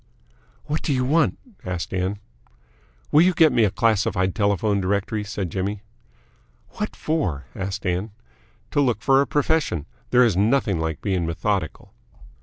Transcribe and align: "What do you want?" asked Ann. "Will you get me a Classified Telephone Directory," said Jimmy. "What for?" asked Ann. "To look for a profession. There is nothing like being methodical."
"What 0.63 0.81
do 0.81 0.91
you 0.95 1.05
want?" 1.05 1.37
asked 1.63 1.93
Ann. 1.93 2.17
"Will 3.11 3.21
you 3.21 3.35
get 3.35 3.51
me 3.51 3.65
a 3.65 3.69
Classified 3.69 4.33
Telephone 4.33 4.81
Directory," 4.81 5.23
said 5.23 5.51
Jimmy. 5.51 5.83
"What 6.69 6.95
for?" 6.95 7.45
asked 7.53 7.85
Ann. 7.85 8.09
"To 8.71 8.81
look 8.81 9.03
for 9.03 9.21
a 9.21 9.27
profession. 9.27 9.85
There 10.09 10.23
is 10.25 10.35
nothing 10.35 10.79
like 10.79 11.01
being 11.03 11.27
methodical." 11.27 11.93